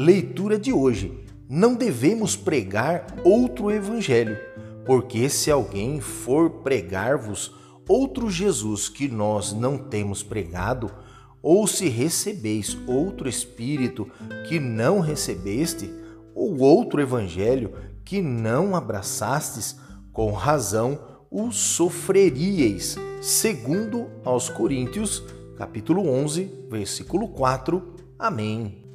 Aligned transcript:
Leitura 0.00 0.56
de 0.56 0.72
hoje. 0.72 1.24
Não 1.50 1.74
devemos 1.74 2.36
pregar 2.36 3.16
outro 3.24 3.68
evangelho, 3.68 4.38
porque 4.86 5.28
se 5.28 5.50
alguém 5.50 6.00
for 6.00 6.62
pregar-vos 6.62 7.52
outro 7.88 8.30
Jesus 8.30 8.88
que 8.88 9.08
nós 9.08 9.52
não 9.52 9.76
temos 9.76 10.22
pregado, 10.22 10.88
ou 11.42 11.66
se 11.66 11.88
recebeis 11.88 12.78
outro 12.86 13.28
espírito 13.28 14.08
que 14.48 14.60
não 14.60 15.00
recebeste, 15.00 15.92
ou 16.32 16.60
outro 16.60 17.00
evangelho 17.00 17.72
que 18.04 18.22
não 18.22 18.76
abraçastes, 18.76 19.80
com 20.12 20.30
razão 20.30 21.00
o 21.28 21.50
sofreríeis, 21.50 22.96
segundo 23.20 24.06
aos 24.24 24.48
Coríntios, 24.48 25.24
capítulo 25.56 26.08
11, 26.08 26.68
versículo 26.70 27.26
4. 27.30 27.96
Amém. 28.16 28.87